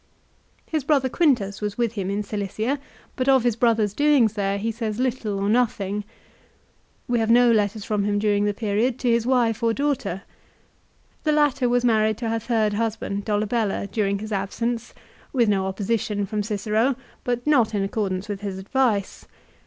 His 0.65 0.83
brother 0.83 1.09
Quintus 1.09 1.61
was 1.61 1.77
with 1.77 1.93
him 1.93 2.09
in 2.09 2.23
Cilicia, 2.23 2.79
but 3.15 3.29
of 3.29 3.43
his 3.43 3.55
brother's 3.55 3.93
doings 3.93 4.33
there 4.33 4.57
he 4.57 4.71
says 4.71 4.97
little 4.97 5.37
or 5.39 5.47
nothing. 5.47 6.05
"We 7.07 7.19
have 7.19 7.29
no 7.29 7.51
letters 7.51 7.85
from 7.85 8.03
him 8.03 8.17
during 8.17 8.45
the 8.45 8.53
period 8.55 8.97
to 8.97 9.11
his 9.11 9.27
wife 9.27 9.61
or 9.61 9.73
daughter. 9.73 10.23
The 11.23 11.31
latter 11.33 11.69
was 11.69 11.85
married 11.85 12.17
to 12.17 12.29
her 12.29 12.39
third 12.39 12.73
husband, 12.73 13.25
Dolabella, 13.25 13.85
during 13.91 14.17
his 14.17 14.31
absence, 14.31 14.95
with 15.33 15.47
no 15.47 15.67
opposition 15.67 16.25
from 16.25 16.41
Cicero, 16.41 16.95
but 17.23 17.45
not 17.45 17.75
in 17.75 17.83
accordance 17.83 18.27
with 18.27 18.41
his 18.41 18.57
advice. 18.57 19.27